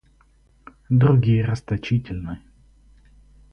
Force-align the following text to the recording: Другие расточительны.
Другие 0.89 1.45
расточительны. 1.45 2.39